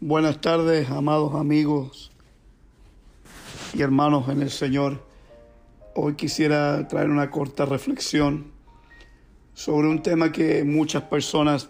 Buenas 0.00 0.40
tardes, 0.40 0.88
amados 0.90 1.34
amigos 1.34 2.12
y 3.74 3.82
hermanos 3.82 4.28
en 4.28 4.42
el 4.42 4.50
Señor. 4.50 5.04
Hoy 5.96 6.14
quisiera 6.14 6.86
traer 6.86 7.10
una 7.10 7.32
corta 7.32 7.64
reflexión 7.64 8.52
sobre 9.54 9.88
un 9.88 10.00
tema 10.00 10.30
que 10.30 10.62
muchas 10.62 11.02
personas 11.02 11.68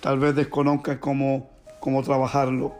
tal 0.00 0.18
vez 0.18 0.34
desconozcan 0.34 0.98
cómo, 0.98 1.48
cómo 1.78 2.02
trabajarlo. 2.02 2.74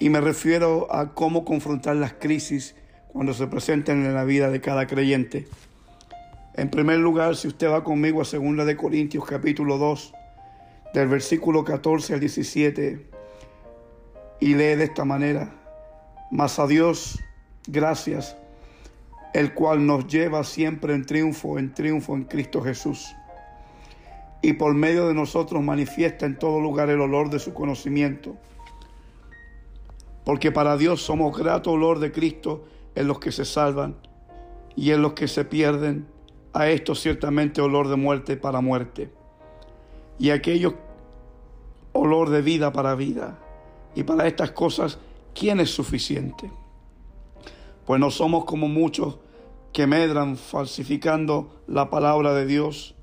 Y 0.00 0.08
me 0.08 0.20
refiero 0.20 0.92
a 0.92 1.14
cómo 1.14 1.44
confrontar 1.44 1.94
las 1.94 2.14
crisis 2.14 2.74
cuando 3.12 3.34
se 3.34 3.46
presenten 3.46 4.04
en 4.04 4.14
la 4.14 4.24
vida 4.24 4.50
de 4.50 4.60
cada 4.60 4.88
creyente. 4.88 5.46
En 6.54 6.70
primer 6.70 6.98
lugar, 6.98 7.36
si 7.36 7.46
usted 7.46 7.70
va 7.70 7.84
conmigo 7.84 8.20
a 8.20 8.24
2 8.24 8.66
de 8.66 8.76
Corintios 8.76 9.24
capítulo 9.24 9.78
2, 9.78 10.12
del 10.92 11.06
versículo 11.06 11.62
14 11.62 12.14
al 12.14 12.20
17, 12.20 13.11
y 14.42 14.56
lee 14.56 14.74
de 14.74 14.82
esta 14.82 15.04
manera, 15.04 15.54
mas 16.32 16.58
a 16.58 16.66
Dios 16.66 17.20
gracias, 17.68 18.36
el 19.34 19.54
cual 19.54 19.86
nos 19.86 20.08
lleva 20.08 20.42
siempre 20.42 20.94
en 20.94 21.06
triunfo, 21.06 21.60
en 21.60 21.72
triunfo 21.72 22.16
en 22.16 22.24
Cristo 22.24 22.60
Jesús. 22.60 23.14
Y 24.42 24.54
por 24.54 24.74
medio 24.74 25.06
de 25.06 25.14
nosotros 25.14 25.62
manifiesta 25.62 26.26
en 26.26 26.40
todo 26.40 26.60
lugar 26.60 26.90
el 26.90 27.00
olor 27.00 27.30
de 27.30 27.38
su 27.38 27.54
conocimiento. 27.54 28.36
Porque 30.24 30.50
para 30.50 30.76
Dios 30.76 31.02
somos 31.02 31.38
grato 31.38 31.70
olor 31.70 32.00
de 32.00 32.10
Cristo 32.10 32.64
en 32.96 33.06
los 33.06 33.20
que 33.20 33.30
se 33.30 33.44
salvan 33.44 33.94
y 34.74 34.90
en 34.90 35.02
los 35.02 35.12
que 35.12 35.28
se 35.28 35.44
pierden. 35.44 36.08
A 36.52 36.66
esto 36.66 36.96
ciertamente 36.96 37.60
olor 37.60 37.86
de 37.86 37.94
muerte 37.94 38.36
para 38.36 38.60
muerte. 38.60 39.08
Y 40.18 40.30
aquello 40.30 40.74
olor 41.92 42.30
de 42.30 42.42
vida 42.42 42.72
para 42.72 42.96
vida. 42.96 43.38
Y 43.94 44.04
para 44.04 44.26
estas 44.26 44.52
cosas, 44.52 44.98
¿quién 45.34 45.60
es 45.60 45.70
suficiente? 45.70 46.50
Pues 47.84 48.00
no 48.00 48.10
somos 48.10 48.44
como 48.44 48.68
muchos 48.68 49.18
que 49.72 49.86
medran 49.86 50.36
falsificando 50.36 51.62
la 51.66 51.90
palabra 51.90 52.34
de 52.34 52.46
Dios, 52.46 52.94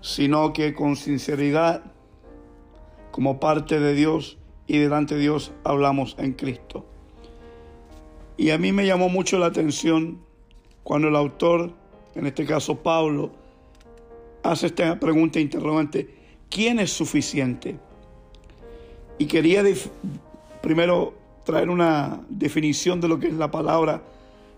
sino 0.00 0.52
que 0.52 0.74
con 0.74 0.96
sinceridad, 0.96 1.82
como 3.10 3.40
parte 3.40 3.80
de 3.80 3.94
Dios 3.94 4.38
y 4.66 4.78
delante 4.78 5.14
de 5.14 5.22
Dios, 5.22 5.52
hablamos 5.64 6.14
en 6.18 6.32
Cristo. 6.34 6.84
Y 8.36 8.50
a 8.50 8.58
mí 8.58 8.72
me 8.72 8.86
llamó 8.86 9.08
mucho 9.08 9.38
la 9.38 9.46
atención 9.46 10.20
cuando 10.84 11.08
el 11.08 11.16
autor, 11.16 11.72
en 12.14 12.26
este 12.26 12.44
caso 12.46 12.76
Pablo, 12.82 13.32
hace 14.42 14.66
esta 14.66 15.00
pregunta 15.00 15.40
interrogante, 15.40 16.14
¿quién 16.48 16.78
es 16.78 16.92
suficiente? 16.92 17.78
Y 19.18 19.26
quería 19.26 19.64
primero 20.60 21.14
traer 21.44 21.70
una 21.70 22.20
definición 22.28 23.00
de 23.00 23.08
lo 23.08 23.18
que 23.18 23.28
es 23.28 23.34
la 23.34 23.50
palabra 23.50 24.02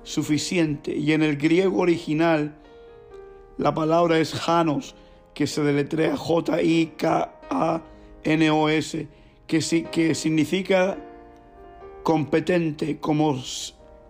suficiente. 0.03 0.95
Y 0.95 1.13
en 1.13 1.23
el 1.23 1.37
griego 1.37 1.79
original, 1.81 2.57
la 3.59 3.73
palabra 3.75 4.19
es 4.19 4.35
Janos, 4.35 4.95
que 5.35 5.47
se 5.47 5.63
deletrea 5.63 6.17
J-I-K-A-N-O-S, 6.17 6.69
que, 9.47 9.89
que 9.91 10.15
significa 10.15 10.99
competente, 12.03 12.99
como, 12.99 13.41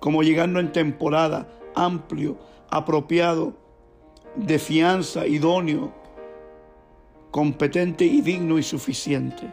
como 0.01 0.23
llegando 0.23 0.59
en 0.61 0.73
temporada, 0.73 1.49
amplio, 1.75 2.39
apropiado, 2.71 3.55
de 4.37 4.59
fianza, 4.59 5.27
idóneo, 5.27 5.93
competente 7.31 8.05
y 8.05 8.21
digno 8.21 8.59
y 8.59 8.63
suficiente. 8.63 9.53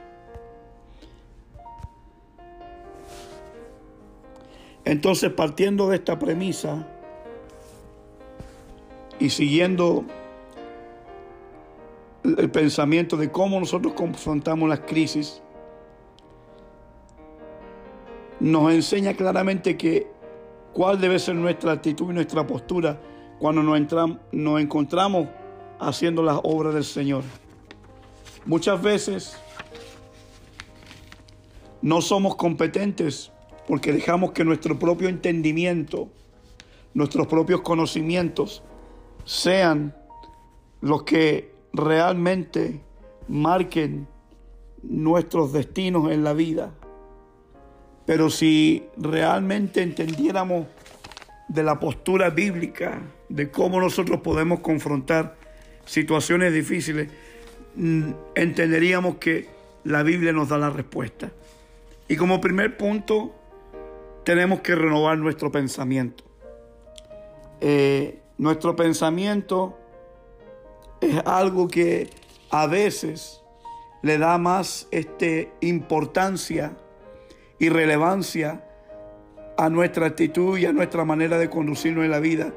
Entonces, 4.88 5.34
partiendo 5.34 5.90
de 5.90 5.98
esta 5.98 6.18
premisa 6.18 6.88
y 9.20 9.30
siguiendo 9.30 10.06
el 12.23 12.50
pensamiento 12.50 13.17
de 13.17 13.30
cómo 13.30 13.60
nosotros 13.60 13.92
confrontamos 13.95 14.70
las 14.70 14.80
crisis, 14.80 15.42
nos 18.39 18.72
enseña 18.72 19.14
claramente 19.14 19.76
que 19.76 20.08
cuál 20.72 21.02
debe 21.02 21.20
ser 21.20 21.36
nuestra 21.36 21.73
actitud 21.73 22.10
y 22.11 22.14
nuestra 22.14 22.48
postura 22.48 22.98
cuando 23.40 23.61
nos, 23.61 23.78
nos 24.32 24.61
encontramos 24.61 25.28
haciendo 25.82 26.23
las 26.23 26.40
obras 26.44 26.73
del 26.73 26.86
Señor. 26.86 27.23
Muchas 28.45 28.82
veces 28.82 29.38
no 31.82 32.02
somos 32.02 32.38
competentes 32.38 33.34
porque 33.67 33.92
dejamos 33.92 34.32
que 34.32 34.45
nuestro 34.45 34.80
propio 34.80 35.10
entendimiento, 35.10 36.10
nuestros 36.94 37.28
propios 37.28 37.61
conocimientos 37.61 38.64
sean 39.26 39.94
los 40.82 41.04
que 41.04 41.52
realmente 41.73 42.80
marquen 43.28 44.08
nuestros 44.82 45.52
destinos 45.52 46.11
en 46.11 46.23
la 46.23 46.32
vida. 46.33 46.72
Pero 48.05 48.30
si 48.30 48.86
realmente 48.95 49.82
entendiéramos 49.82 50.67
de 51.49 51.64
la 51.64 51.78
postura 51.78 52.30
bíblica, 52.30 53.02
de 53.28 53.52
cómo 53.52 53.82
nosotros 53.82 54.22
podemos 54.22 54.61
confrontar 54.61 55.36
situaciones 55.86 56.54
difíciles, 56.54 57.10
mm, 57.76 58.11
entenderíamos 58.36 59.17
que 59.17 59.49
la 59.84 60.04
Biblia 60.04 60.32
nos 60.32 60.48
da 60.48 60.58
la 60.58 60.70
respuesta. 60.70 61.32
Y 62.08 62.16
como 62.16 62.39
primer 62.39 62.78
punto, 62.78 63.36
tenemos 64.27 64.60
que 64.60 64.76
renovar 64.76 65.17
nuestro 65.17 65.54
pensamiento. 65.54 66.26
Eh, 67.61 68.20
nuestro 68.38 68.76
pensamiento 68.76 69.77
es 70.99 71.21
algo 71.26 71.70
que 71.70 72.10
a 72.49 72.67
veces 72.67 73.42
le 74.02 74.17
da 74.17 74.37
más 74.37 74.89
este, 74.92 75.54
importancia 75.61 76.76
y 77.58 77.70
relevancia 77.70 78.67
a 79.58 79.70
nuestra 79.70 80.08
actitud 80.08 80.58
y 80.58 80.66
a 80.66 80.73
nuestra 80.73 81.05
manera 81.05 81.37
de 81.37 81.49
conducirnos 81.49 82.04
en 82.04 82.11
la 82.11 82.20
vida, 82.20 82.52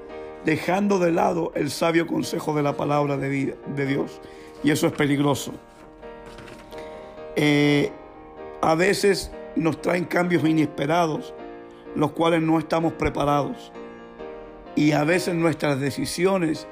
dejando 0.45 0.99
de 0.99 1.13
lado 1.13 1.53
el 1.55 1.71
sabio 1.71 2.09
consejo 2.09 2.53
de 2.53 2.65
la 2.65 2.77
palabra 2.77 3.17
de, 3.17 3.29
vida, 3.29 3.55
de 3.77 3.87
Dios. 3.87 4.21
Y 4.65 4.73
eso 4.73 4.89
es 4.89 4.93
peligroso. 4.93 5.53
Eh, 7.37 7.93
a 8.61 8.75
veces 8.75 9.31
nos 9.55 9.81
traen 9.81 10.05
cambios 10.05 10.45
inesperados 10.45 11.33
los 11.95 12.13
cuales 12.13 12.43
no 12.43 12.59
estamos 12.59 12.93
preparados. 12.95 13.73
Y 14.77 14.93
a 14.93 15.05
veces 15.05 15.35
nuestras 15.35 15.81
decisiones 15.81 16.67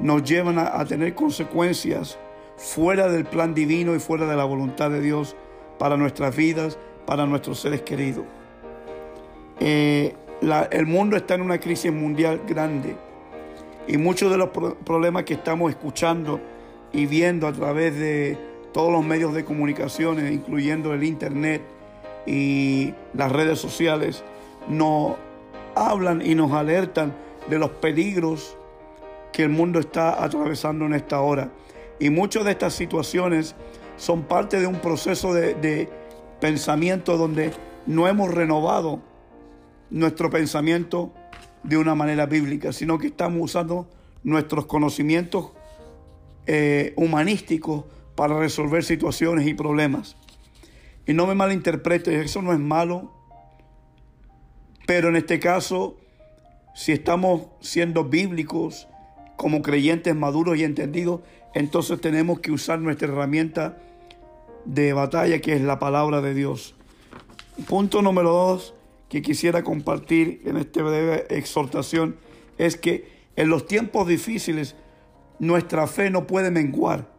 nos 0.00 0.24
llevan 0.24 0.58
a, 0.58 0.84
tener 0.84 1.14
consecuencias 1.14 2.18
fuera 2.56 3.08
del 3.08 3.24
plan 3.24 3.54
divino 3.54 3.94
y 3.94 4.00
fuera 4.00 4.26
de 4.26 4.36
la 4.36 4.44
voluntad 4.44 4.90
de 4.90 5.00
Dios 5.00 5.36
para 5.78 5.96
nuestras 5.96 6.34
vidas, 6.34 6.78
para 7.06 7.26
nuestros 7.26 7.60
seres 7.60 7.82
queridos. 7.82 8.24
Eh, 9.60 10.14
el 10.70 10.86
mundo 10.86 11.16
está 11.16 11.34
en 11.34 11.42
una 11.42 11.58
crisis 11.58 11.92
mundial 11.92 12.40
grande 12.48 12.96
y 13.86 13.96
muchos 13.96 14.30
de 14.30 14.38
los 14.38 14.50
problemas 14.50 15.24
que 15.24 15.34
estamos 15.34 15.70
escuchando 15.70 16.40
y 16.92 17.06
viendo 17.06 17.46
a 17.46 17.52
través 17.52 17.98
de 17.98 18.36
todos 18.72 18.92
los 18.92 19.04
medios 19.04 19.34
de 19.34 19.44
comunicación, 19.44 20.26
incluyendo 20.32 20.94
el 20.94 21.04
Internet 21.04 21.62
y 22.26 22.94
las 23.14 23.30
redes 23.30 23.58
sociales, 23.58 24.24
nos 24.68 25.14
hablan 25.74 26.24
y 26.24 26.34
nos 26.34 26.52
alertan 26.52 27.14
de 27.48 27.58
los 27.58 27.70
peligros 27.70 28.56
que 29.32 29.42
el 29.44 29.48
mundo 29.48 29.80
está 29.80 30.22
atravesando 30.22 30.84
en 30.86 30.94
esta 30.94 31.20
hora. 31.20 31.50
Y 31.98 32.10
muchas 32.10 32.44
de 32.44 32.52
estas 32.52 32.74
situaciones 32.74 33.54
son 33.96 34.22
parte 34.24 34.60
de 34.60 34.66
un 34.66 34.80
proceso 34.80 35.32
de, 35.32 35.88
pensamiento 36.40 37.16
donde 37.16 37.52
no 37.86 38.08
hemos 38.08 38.34
renovado 38.34 39.00
nuestro 39.90 40.28
pensamiento 40.28 41.12
de 41.62 41.76
una 41.76 41.94
manera 41.94 42.26
bíblica, 42.26 42.72
sino 42.72 42.98
que 42.98 43.06
estamos 43.08 43.40
usando 43.42 43.88
nuestros 44.24 44.66
conocimientos 44.66 45.52
eh, 46.46 46.92
humanísticos 46.96 47.84
para 48.16 48.36
resolver 48.38 48.82
situaciones 48.82 49.46
y 49.46 49.54
problemas. 49.54 50.16
Y 51.06 51.14
no 51.14 51.26
me 51.28 51.36
malinterprete, 51.36 52.20
eso 52.20 52.42
no 52.42 52.52
es 52.52 52.58
malo, 52.58 53.12
pero 54.94 55.08
en 55.08 55.16
este 55.16 55.40
caso, 55.40 55.96
si 56.74 56.92
estamos 56.92 57.46
siendo 57.62 58.04
bíblicos 58.04 58.88
como 59.36 59.62
creyentes 59.62 60.14
maduros 60.14 60.58
y 60.58 60.64
entendidos, 60.64 61.22
entonces 61.54 61.98
tenemos 61.98 62.40
que 62.40 62.52
usar 62.52 62.78
nuestra 62.78 63.08
herramienta 63.08 63.78
de 64.66 64.92
batalla 64.92 65.40
que 65.40 65.54
es 65.54 65.62
la 65.62 65.78
palabra 65.78 66.20
de 66.20 66.34
Dios. 66.34 66.74
Punto 67.66 68.02
número 68.02 68.32
dos 68.32 68.74
que 69.08 69.22
quisiera 69.22 69.62
compartir 69.62 70.42
en 70.44 70.58
esta 70.58 70.82
breve 70.82 71.26
exhortación 71.30 72.16
es 72.58 72.76
que 72.76 73.08
en 73.34 73.48
los 73.48 73.66
tiempos 73.66 74.06
difíciles 74.06 74.76
nuestra 75.38 75.86
fe 75.86 76.10
no 76.10 76.26
puede 76.26 76.50
menguar. 76.50 77.10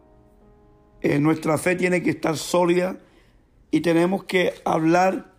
Eh, 1.00 1.18
nuestra 1.18 1.58
fe 1.58 1.74
tiene 1.74 2.04
que 2.04 2.10
estar 2.10 2.36
sólida 2.36 3.00
y 3.72 3.80
tenemos 3.80 4.22
que 4.22 4.54
hablar 4.64 5.34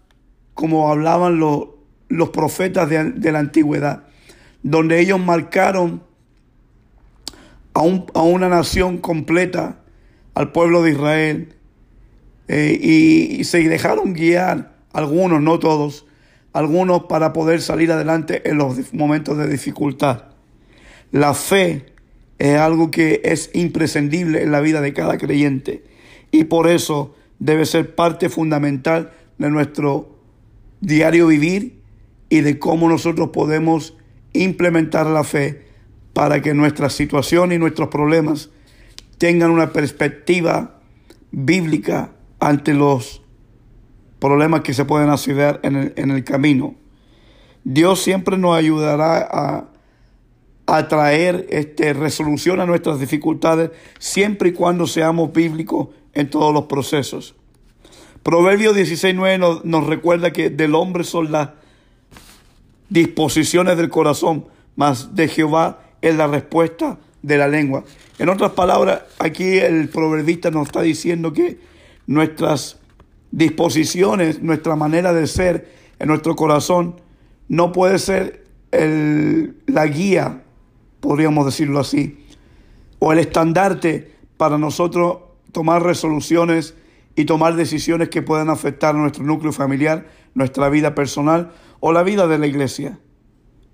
como 0.53 0.91
hablaban 0.91 1.39
los, 1.39 1.74
los 2.07 2.29
profetas 2.29 2.89
de, 2.89 3.11
de, 3.11 3.31
la 3.31 3.39
antigüedad, 3.39 4.03
donde 4.63 4.99
ellos 4.99 5.19
marcaron 5.19 6.03
a, 7.73 7.81
un, 7.81 8.05
a 8.13 8.21
una 8.21 8.49
nación 8.49 8.97
completa, 8.97 9.79
al 10.33 10.51
pueblo 10.51 10.81
de 10.81 10.91
Israel, 10.91 11.55
eh, 12.47 12.77
y, 12.79 13.41
y 13.41 13.43
se 13.43 13.67
dejaron 13.67 14.13
guiar, 14.13 14.75
algunos, 14.93 15.41
no 15.41 15.59
todos, 15.59 16.05
algunos 16.53 17.03
para 17.05 17.33
poder 17.33 17.61
salir 17.61 17.91
adelante 17.91 18.49
en 18.49 18.57
los 18.57 18.93
momentos 18.93 19.37
de 19.37 19.49
dificultad. 19.49 20.25
La 21.11 21.33
fe 21.33 21.85
es 22.37 22.57
algo 22.57 22.91
que 22.91 23.21
es 23.23 23.49
imprescindible 23.53 24.41
en 24.41 24.51
la 24.51 24.61
vida 24.61 24.81
de 24.81 24.93
cada 24.93 25.17
creyente 25.17 25.83
y 26.31 26.45
por 26.45 26.67
eso 26.67 27.15
debe 27.39 27.65
ser 27.65 27.95
parte 27.95 28.29
fundamental 28.29 29.11
de 29.37 29.49
nuestro 29.49 30.17
diario 30.81 31.27
vivir 31.27 31.74
y 32.29 32.41
de 32.41 32.59
cómo 32.59 32.89
nosotros 32.89 33.29
podemos 33.29 33.95
implementar 34.33 35.05
la 35.07 35.23
fe 35.23 35.65
para 36.13 36.41
que 36.41 36.53
nuestra 36.53 36.89
situación 36.89 37.51
y 37.51 37.57
nuestros 37.57 37.89
problemas 37.89 38.49
tengan 39.17 39.51
una 39.51 39.71
perspectiva 39.71 40.79
bíblica 41.31 42.11
ante 42.39 42.73
los 42.73 43.21
problemas 44.19 44.61
que 44.61 44.73
se 44.73 44.85
pueden 44.85 45.09
hacer 45.09 45.59
en 45.63 46.11
el, 46.11 46.23
camino. 46.23 46.75
Dios 47.63 48.01
siempre 48.01 48.37
nos 48.37 48.57
ayudará 48.57 49.17
a, 49.17 49.69
a 50.67 50.87
traer 50.87 51.47
este, 51.49 51.93
resolución 51.93 52.59
a 52.59 52.65
nuestras 52.65 52.99
dificultades 52.99 53.71
siempre 53.99 54.49
y 54.49 54.53
cuando 54.53 54.87
seamos 54.87 55.33
bíblicos 55.33 55.89
en 56.13 56.29
todos 56.29 56.53
los 56.53 56.65
procesos. 56.65 57.35
Proverbios 58.23 58.75
16.9 58.75 59.39
nos, 59.39 59.65
nos 59.65 59.85
recuerda 59.85 60.31
que 60.31 60.49
del 60.49 60.75
hombre 60.75 61.03
son 61.03 61.31
las 61.31 61.49
disposiciones 62.89 63.77
del 63.77 63.89
corazón, 63.89 64.45
mas 64.75 65.15
de 65.15 65.27
Jehová 65.27 65.81
es 66.01 66.15
la 66.15 66.27
respuesta 66.27 66.97
de 67.21 67.37
la 67.37 67.47
lengua. 67.47 67.83
En 68.19 68.29
otras 68.29 68.51
palabras, 68.51 69.01
aquí 69.19 69.57
el 69.57 69.89
proverbista 69.89 70.51
nos 70.51 70.67
está 70.67 70.81
diciendo 70.81 71.33
que 71.33 71.59
nuestras 72.07 72.77
disposiciones, 73.31 74.41
nuestra 74.41 74.75
manera 74.75 75.13
de 75.13 75.27
ser 75.27 75.73
en 75.99 76.07
nuestro 76.07 76.35
corazón, 76.35 77.01
no 77.47 77.71
puede 77.71 77.99
ser 77.99 78.45
el, 78.71 79.55
la 79.65 79.87
guía, 79.87 80.43
podríamos 80.99 81.45
decirlo 81.45 81.79
así, 81.79 82.25
o 82.99 83.11
el 83.11 83.19
estandarte 83.19 84.11
para 84.37 84.57
nosotros 84.57 85.17
tomar 85.51 85.83
resoluciones 85.83 86.75
y 87.15 87.25
tomar 87.25 87.55
decisiones 87.55 88.09
que 88.09 88.21
puedan 88.21 88.49
afectar 88.49 88.95
nuestro 88.95 89.23
núcleo 89.23 89.53
familiar, 89.53 90.07
nuestra 90.33 90.69
vida 90.69 90.95
personal 90.95 91.53
o 91.79 91.93
la 91.93 92.03
vida 92.03 92.27
de 92.27 92.37
la 92.37 92.47
iglesia. 92.47 92.99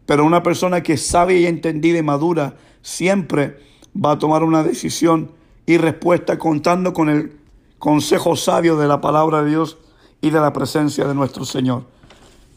Pero 0.05 0.25
una 0.25 0.43
persona 0.43 0.83
que 0.83 0.97
sabe 0.97 1.39
y 1.39 1.45
entendida 1.45 1.97
y 1.97 2.03
madura 2.03 2.55
siempre 2.81 3.57
va 3.93 4.11
a 4.11 4.19
tomar 4.19 4.43
una 4.43 4.63
decisión 4.63 5.31
y 5.65 5.77
respuesta 5.77 6.37
contando 6.37 6.93
con 6.93 7.09
el 7.09 7.39
consejo 7.79 8.35
sabio 8.35 8.77
de 8.77 8.87
la 8.87 9.01
palabra 9.01 9.43
de 9.43 9.49
Dios 9.49 9.77
y 10.21 10.29
de 10.29 10.39
la 10.39 10.53
presencia 10.53 11.07
de 11.07 11.15
nuestro 11.15 11.45
Señor. 11.45 11.85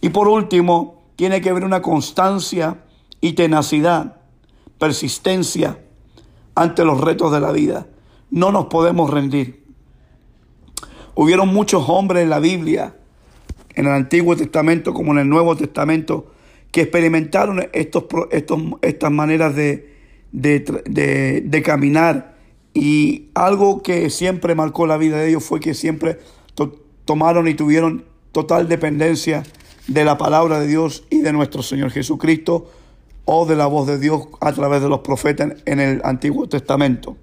Y 0.01 0.11
por 0.11 0.29
último, 0.29 1.03
tiene 1.17 1.41
que 1.41 1.51
haber 1.51 1.65
una 1.65 1.81
constancia 1.81 2.85
y 3.21 3.33
tenacidad, 3.33 4.17
persistencia 4.79 5.79
ante 6.55 6.85
los 6.85 7.01
retos 7.01 7.33
de 7.33 7.41
la 7.41 7.53
vida. 7.53 7.87
No 8.31 8.53
nos 8.53 8.67
podemos 8.67 9.11
rendir. 9.11 9.63
Hubieron 11.14 11.49
muchos 11.49 11.84
hombres 11.88 12.22
en 12.25 12.31
la 12.31 12.40
Biblia, 12.40 12.94
en 13.75 13.87
el 13.87 13.93
Antiguo 13.93 14.37
Testamento 14.37 14.93
como 14.93 15.12
en 15.12 15.19
el 15.19 15.28
Nuevo 15.28 15.56
Testamento, 15.56 16.32
que 16.70 16.82
experimentaron 16.82 17.69
estos, 17.72 18.05
estos, 18.31 18.61
estas 18.82 19.11
maneras 19.11 19.55
de, 19.55 19.94
de, 20.32 20.82
de, 20.87 21.43
de 21.43 21.62
caminar 21.62 22.34
y 22.75 23.31
algo 23.34 23.82
que 23.82 24.11
siempre 24.11 24.56
marcó 24.56 24.87
la 24.87 24.96
vida 24.96 25.19
de 25.19 25.28
ellos 25.28 25.44
fue 25.44 25.61
que 25.61 25.75
siempre 25.75 26.19
tomaron 27.05 27.46
y 27.46 27.55
tuvieron 27.55 28.05
total 28.32 28.69
dependencia 28.69 29.44
de 29.87 30.05
la 30.05 30.19
palabra 30.19 30.58
de 30.58 30.66
Dios 30.66 31.05
y 31.08 31.20
de 31.20 31.32
nuestro 31.32 31.62
Señor 31.62 31.90
Jesucristo 31.90 32.69
o 33.25 33.46
de 33.46 33.55
la 33.55 33.66
voz 33.66 33.87
de 33.87 33.99
Dios 33.99 34.26
a 34.40 34.52
través 34.52 34.82
de 34.82 34.88
los 34.88 35.00
profetas 35.00 35.55
en 35.64 35.78
el 35.78 36.00
Antiguo 36.05 36.49
Testamento. 36.49 37.16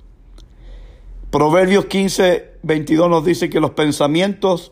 Proverbios 1.29 1.85
15, 1.85 2.50
22 2.63 3.09
nos 3.09 3.25
dice 3.25 3.49
que 3.49 3.59
los 3.59 3.71
pensamientos 3.71 4.71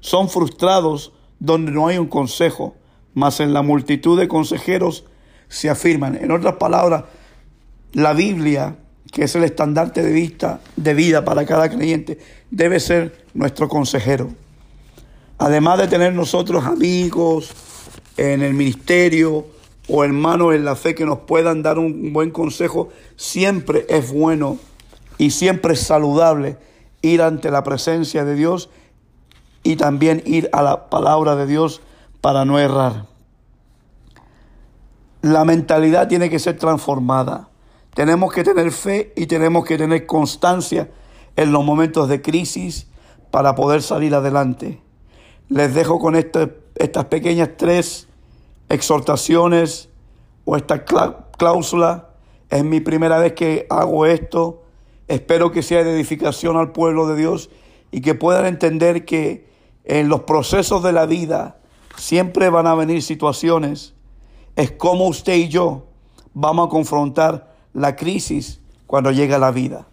son 0.00 0.28
frustrados 0.28 1.12
donde 1.38 1.72
no 1.72 1.88
hay 1.88 1.98
un 1.98 2.06
consejo, 2.06 2.76
mas 3.14 3.40
en 3.40 3.52
la 3.52 3.62
multitud 3.62 4.18
de 4.18 4.28
consejeros 4.28 5.04
se 5.48 5.70
afirman. 5.70 6.16
En 6.16 6.30
otras 6.30 6.54
palabras, 6.56 7.04
la 7.92 8.12
Biblia 8.12 8.76
que 9.12 9.24
es 9.24 9.34
el 9.34 9.44
estandarte 9.44 10.02
de, 10.02 10.12
vista, 10.12 10.60
de 10.76 10.94
vida 10.94 11.24
para 11.24 11.46
cada 11.46 11.68
creyente, 11.70 12.18
debe 12.50 12.80
ser 12.80 13.24
nuestro 13.34 13.68
consejero. 13.68 14.30
Además 15.38 15.78
de 15.78 15.88
tener 15.88 16.12
nosotros 16.12 16.64
amigos 16.64 17.50
en 18.16 18.42
el 18.42 18.54
ministerio 18.54 19.46
o 19.88 20.04
hermanos 20.04 20.54
en 20.54 20.64
la 20.64 20.76
fe 20.76 20.94
que 20.94 21.06
nos 21.06 21.20
puedan 21.20 21.62
dar 21.62 21.78
un 21.78 22.12
buen 22.12 22.30
consejo, 22.30 22.90
siempre 23.16 23.86
es 23.88 24.12
bueno 24.12 24.58
y 25.16 25.30
siempre 25.30 25.74
es 25.74 25.80
saludable 25.80 26.56
ir 27.02 27.22
ante 27.22 27.50
la 27.50 27.62
presencia 27.62 28.24
de 28.24 28.34
Dios 28.34 28.70
y 29.62 29.76
también 29.76 30.22
ir 30.24 30.48
a 30.52 30.62
la 30.62 30.88
palabra 30.88 31.36
de 31.36 31.46
Dios 31.46 31.80
para 32.20 32.44
no 32.44 32.58
errar. 32.58 33.06
La 35.22 35.44
mentalidad 35.44 36.08
tiene 36.08 36.30
que 36.30 36.38
ser 36.38 36.58
transformada. 36.58 37.48
Tenemos 37.94 38.32
que 38.32 38.44
tener 38.44 38.70
fe 38.70 39.12
y 39.16 39.26
tenemos 39.26 39.64
que 39.64 39.76
tener 39.76 40.06
constancia 40.06 40.90
en 41.36 41.52
los 41.52 41.64
momentos 41.64 42.08
de 42.08 42.22
crisis 42.22 42.86
para 43.30 43.54
poder 43.54 43.82
salir 43.82 44.14
adelante. 44.14 44.80
Les 45.48 45.74
dejo 45.74 45.98
con 45.98 46.14
este, 46.14 46.56
estas 46.76 47.06
pequeñas 47.06 47.50
tres 47.56 48.08
exhortaciones 48.68 49.88
o 50.44 50.56
esta 50.56 50.84
cláusula. 50.84 52.10
Es 52.50 52.64
mi 52.64 52.80
primera 52.80 53.18
vez 53.18 53.32
que 53.32 53.66
hago 53.70 54.06
esto. 54.06 54.62
Espero 55.08 55.50
que 55.50 55.62
sea 55.62 55.82
de 55.84 55.94
edificación 55.94 56.56
al 56.56 56.72
pueblo 56.72 57.08
de 57.08 57.16
Dios 57.16 57.50
y 57.90 58.02
que 58.02 58.14
puedan 58.14 58.46
entender 58.46 59.04
que 59.06 59.48
en 59.84 60.08
los 60.08 60.22
procesos 60.22 60.82
de 60.82 60.92
la 60.92 61.06
vida 61.06 61.58
siempre 61.96 62.50
van 62.50 62.66
a 62.66 62.74
venir 62.74 63.02
situaciones. 63.02 63.94
Es 64.54 64.70
como 64.70 65.06
usted 65.08 65.34
y 65.34 65.48
yo 65.48 65.86
vamos 66.34 66.66
a 66.66 66.70
confrontar 66.70 67.54
la 67.72 67.96
crisis 67.96 68.60
cuando 68.86 69.10
llega 69.10 69.38
la 69.38 69.50
vida. 69.50 69.88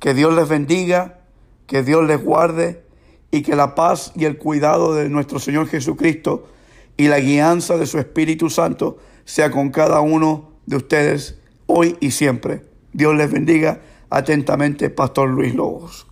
Que 0.00 0.12
Dios 0.12 0.34
les 0.34 0.48
bendiga, 0.48 1.20
que 1.66 1.84
Dios 1.84 2.04
les 2.06 2.22
guarde 2.22 2.84
y 3.30 3.42
que 3.42 3.54
la 3.54 3.76
paz 3.76 4.12
y 4.16 4.24
el 4.24 4.38
cuidado 4.38 4.94
de 4.94 5.08
nuestro 5.08 5.38
Señor 5.38 5.68
Jesucristo 5.68 6.48
y 6.96 7.06
la 7.06 7.20
guianza 7.20 7.76
de 7.76 7.86
su 7.86 7.98
Espíritu 7.98 8.50
Santo 8.50 8.98
sea 9.24 9.50
con 9.52 9.70
cada 9.70 10.00
uno 10.00 10.50
de 10.66 10.76
ustedes 10.76 11.38
hoy 11.66 11.96
y 12.00 12.10
siempre. 12.10 12.64
Dios 12.92 13.14
les 13.14 13.30
bendiga 13.30 13.80
atentamente, 14.10 14.90
Pastor 14.90 15.30
Luis 15.30 15.54
Lobos. 15.54 16.07